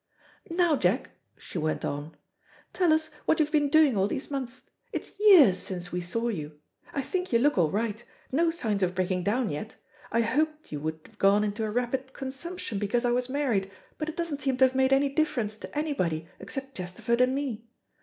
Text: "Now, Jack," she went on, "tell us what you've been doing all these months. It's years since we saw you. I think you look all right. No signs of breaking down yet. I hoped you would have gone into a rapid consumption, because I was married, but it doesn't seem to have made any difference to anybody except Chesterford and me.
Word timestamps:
"Now, 0.49 0.77
Jack," 0.77 1.11
she 1.37 1.59
went 1.59 1.85
on, 1.85 2.17
"tell 2.73 2.91
us 2.91 3.11
what 3.27 3.39
you've 3.39 3.51
been 3.51 3.69
doing 3.69 3.95
all 3.95 4.07
these 4.07 4.31
months. 4.31 4.63
It's 4.91 5.11
years 5.19 5.59
since 5.59 5.91
we 5.91 6.01
saw 6.01 6.29
you. 6.29 6.57
I 6.91 7.03
think 7.03 7.31
you 7.31 7.37
look 7.37 7.55
all 7.55 7.69
right. 7.69 8.03
No 8.31 8.49
signs 8.49 8.81
of 8.81 8.95
breaking 8.95 9.21
down 9.25 9.51
yet. 9.51 9.75
I 10.11 10.21
hoped 10.21 10.71
you 10.71 10.79
would 10.79 11.01
have 11.05 11.19
gone 11.19 11.43
into 11.43 11.63
a 11.65 11.69
rapid 11.69 12.13
consumption, 12.13 12.79
because 12.79 13.05
I 13.05 13.11
was 13.11 13.29
married, 13.29 13.69
but 13.99 14.09
it 14.09 14.17
doesn't 14.17 14.41
seem 14.41 14.57
to 14.57 14.65
have 14.65 14.73
made 14.75 14.91
any 14.91 15.07
difference 15.07 15.55
to 15.57 15.77
anybody 15.77 16.27
except 16.39 16.73
Chesterford 16.73 17.21
and 17.21 17.35
me. 17.35 17.65